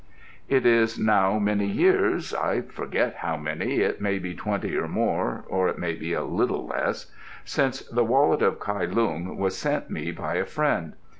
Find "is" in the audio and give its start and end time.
0.65-0.97